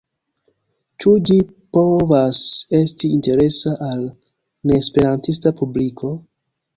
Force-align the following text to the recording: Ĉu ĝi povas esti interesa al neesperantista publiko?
Ĉu 1.03 1.11
ĝi 1.29 1.35
povas 1.77 2.39
esti 2.79 3.09
interesa 3.17 3.73
al 3.89 4.01
neesperantista 4.73 5.53
publiko? 5.61 6.11